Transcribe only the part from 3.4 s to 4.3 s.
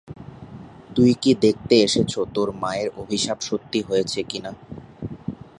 সত্যি হয়েছে